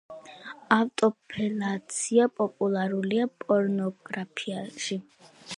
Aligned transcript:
ავტოფელაცია 0.75 2.27
პოპულარულია 2.39 3.31
პორნოგრაფიაში. 3.47 5.03